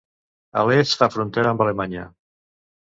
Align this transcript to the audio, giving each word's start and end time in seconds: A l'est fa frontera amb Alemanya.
A 0.61 0.63
l'est 0.69 0.97
fa 1.03 1.11
frontera 1.17 1.55
amb 1.55 1.63
Alemanya. 1.69 2.11